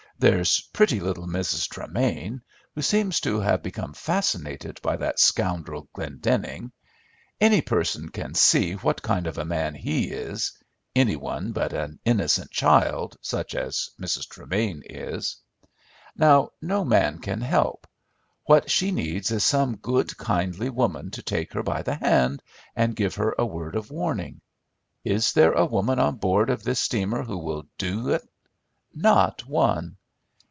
"There's 0.21 0.59
pretty 0.61 0.99
little 0.99 1.25
Mrs. 1.25 1.67
Tremain, 1.67 2.41
who 2.75 2.83
seems 2.83 3.21
to 3.21 3.39
have 3.39 3.63
become 3.63 3.93
fascinated 3.95 4.79
by 4.83 4.97
that 4.97 5.19
scoundrel 5.19 5.87
Glendenning. 5.93 6.71
Any 7.39 7.61
person 7.61 8.09
can 8.09 8.35
see 8.35 8.73
what 8.73 9.01
kind 9.01 9.25
of 9.25 9.39
a 9.39 9.45
man 9.45 9.73
he 9.73 10.09
is—any 10.11 11.15
one 11.15 11.53
but 11.53 11.73
an 11.73 11.97
innocent 12.05 12.51
child, 12.51 13.17
such 13.21 13.55
as 13.55 13.89
Mrs. 13.99 14.27
Tremain 14.27 14.83
is. 14.87 15.37
Now, 16.15 16.51
no 16.61 16.85
man 16.85 17.17
can 17.17 17.41
help. 17.41 17.87
What 18.45 18.69
she 18.69 18.91
needs 18.91 19.31
is 19.31 19.43
some 19.43 19.77
good 19.77 20.15
kindly 20.19 20.69
woman 20.69 21.09
to 21.17 21.23
take 21.23 21.51
her 21.53 21.63
by 21.63 21.81
the 21.81 21.95
hand 21.95 22.43
and 22.75 22.95
give 22.95 23.15
her 23.15 23.33
a 23.39 23.45
word 23.47 23.75
of 23.75 23.89
warning. 23.89 24.41
Is 25.03 25.33
there 25.33 25.53
a 25.53 25.65
woman 25.65 25.97
on 25.97 26.17
board 26.17 26.51
of 26.51 26.61
this 26.61 26.79
steamer 26.79 27.23
who 27.23 27.39
will 27.39 27.63
do 27.79 28.09
it? 28.09 28.21
Not 28.93 29.47
one. 29.47 29.97